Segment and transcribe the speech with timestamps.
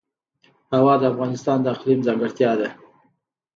[0.75, 2.69] هوا د افغانستان د اقلیم ځانګړتیا ده.